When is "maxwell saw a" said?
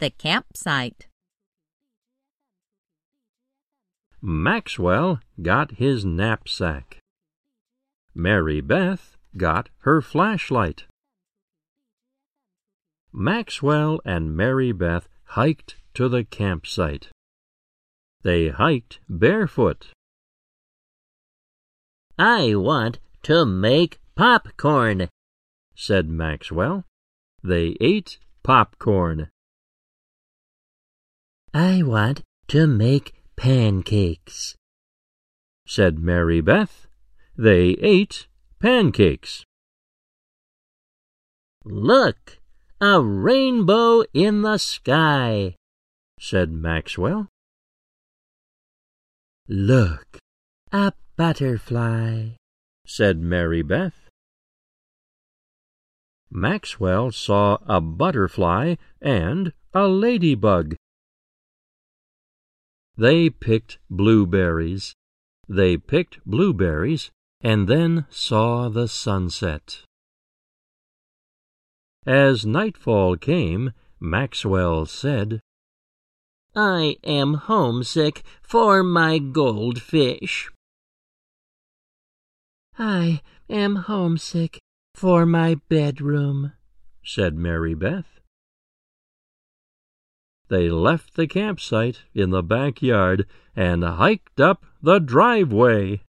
56.30-57.80